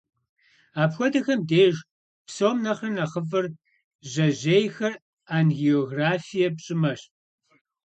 Апхуэдэхэм 0.81 1.41
деж 1.49 1.75
псом 2.27 2.57
нэхърэ 2.63 2.89
нэхъыфӏыр 2.95 3.45
жьэжьейхэр 4.11 4.93
ангиографие 5.37 6.49
пщӏымэщ. 6.55 7.01